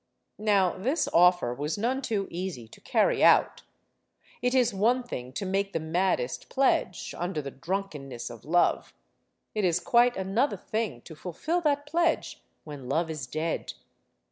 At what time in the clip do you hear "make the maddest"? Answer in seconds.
5.45-6.49